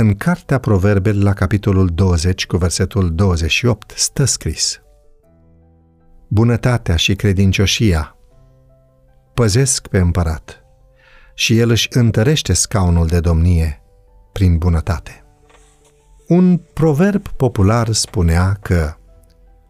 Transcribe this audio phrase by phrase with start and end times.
[0.00, 4.80] În Cartea Proverbele, la capitolul 20, cu versetul 28, stă scris
[6.28, 8.16] Bunătatea și credincioșia
[9.34, 10.64] păzesc pe împărat
[11.34, 13.82] și el își întărește scaunul de domnie
[14.32, 15.24] prin bunătate.
[16.28, 18.94] Un proverb popular spunea că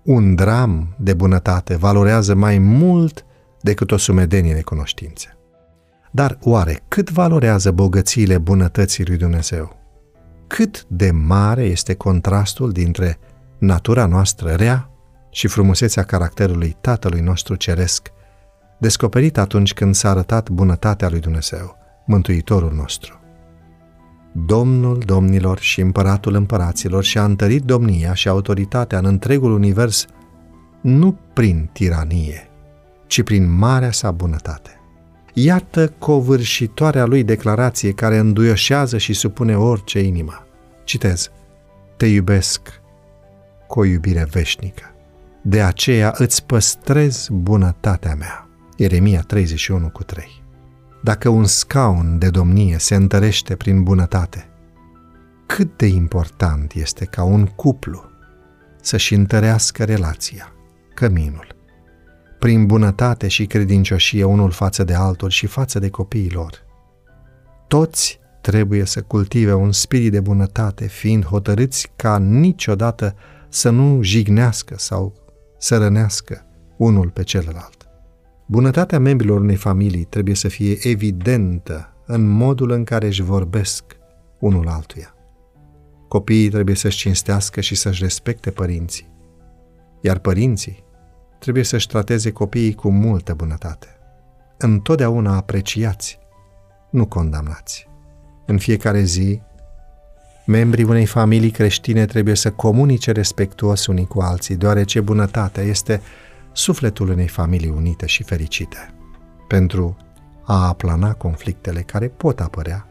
[0.04, 3.24] un dram de bunătate valorează mai mult
[3.60, 5.38] decât o sumedenie de cunoștințe.
[6.12, 9.78] Dar oare cât valorează bogățiile bunătății lui Dumnezeu?
[10.56, 13.18] Cât de mare este contrastul dintre
[13.58, 14.90] natura noastră rea
[15.30, 18.08] și frumusețea caracterului Tatălui nostru Ceresc,
[18.78, 21.76] descoperit atunci când s-a arătat bunătatea lui Dumnezeu,
[22.06, 23.20] Mântuitorul nostru.
[24.32, 30.06] Domnul domnilor și împăratul împăraților și-a întărit domnia și autoritatea în întregul univers
[30.80, 32.50] nu prin tiranie,
[33.06, 34.79] ci prin marea sa bunătate.
[35.32, 40.46] Iată covârșitoarea lui declarație care înduioșează și supune orice inimă.
[40.84, 41.30] Citez.
[41.96, 42.80] Te iubesc
[43.66, 44.94] cu o iubire veșnică.
[45.42, 48.48] De aceea îți păstrez bunătatea mea.
[48.76, 50.42] Ieremia 31 cu 3.
[51.02, 54.48] Dacă un scaun de domnie se întărește prin bunătate,
[55.46, 58.10] cât de important este ca un cuplu
[58.80, 60.52] să-și întărească relația,
[60.94, 61.56] căminul,
[62.40, 66.64] prin bunătate și credincioșie unul față de altul și față de copiii lor.
[67.68, 73.14] Toți trebuie să cultive un spirit de bunătate, fiind hotărâți ca niciodată
[73.48, 75.14] să nu jignească sau
[75.58, 77.88] să rănească unul pe celălalt.
[78.46, 83.84] Bunătatea membrilor unei familii trebuie să fie evidentă în modul în care își vorbesc
[84.38, 85.14] unul altuia.
[86.08, 89.08] Copiii trebuie să-și cinstească și să-și respecte părinții,
[90.00, 90.88] iar părinții
[91.40, 93.86] trebuie să-și trateze copiii cu multă bunătate.
[94.56, 96.18] Întotdeauna apreciați,
[96.90, 97.88] nu condamnați.
[98.46, 99.40] În fiecare zi,
[100.46, 106.00] membrii unei familii creștine trebuie să comunice respectuos unii cu alții, deoarece bunătatea este
[106.52, 108.94] sufletul unei familii unite și fericite.
[109.48, 109.96] Pentru
[110.44, 112.88] a aplana conflictele care pot apărea,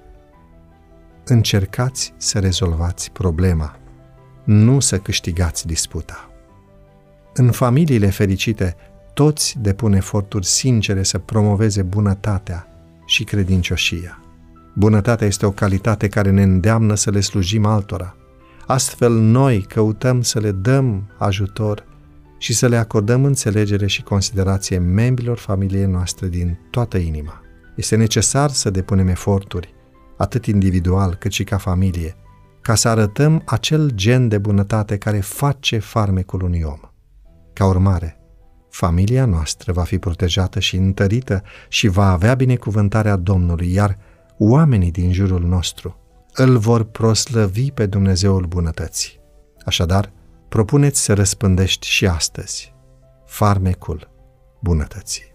[1.25, 3.79] încercați să rezolvați problema,
[4.44, 6.28] nu să câștigați disputa.
[7.39, 8.75] În familiile fericite,
[9.13, 12.67] toți depun eforturi sincere să promoveze bunătatea
[13.05, 14.23] și credincioșia.
[14.75, 18.16] Bunătatea este o calitate care ne îndeamnă să le slujim altora.
[18.66, 21.85] Astfel, noi căutăm să le dăm ajutor
[22.38, 27.41] și să le acordăm înțelegere și considerație membrilor familiei noastre din toată inima.
[27.75, 29.73] Este necesar să depunem eforturi,
[30.17, 32.16] atât individual cât și ca familie,
[32.61, 36.88] ca să arătăm acel gen de bunătate care face farmecul unui om.
[37.59, 38.20] Ca urmare,
[38.70, 43.97] familia noastră va fi protejată și întărită și va avea binecuvântarea Domnului, iar
[44.38, 45.97] oamenii din jurul nostru
[46.34, 49.20] îl vor proslăvi pe Dumnezeul bunătății.
[49.66, 50.12] Așadar,
[50.50, 52.74] propuneți să răspândești și astăzi
[53.25, 54.12] farmecul
[54.62, 55.28] bunătății.